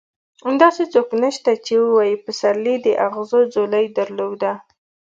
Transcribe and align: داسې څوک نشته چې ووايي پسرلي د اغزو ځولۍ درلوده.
داسې 0.61 0.83
څوک 0.93 1.07
نشته 1.23 1.51
چې 1.65 1.73
ووايي 1.83 2.15
پسرلي 2.25 2.75
د 2.85 2.87
اغزو 3.07 3.39
ځولۍ 3.53 3.85
درلوده. 3.97 4.53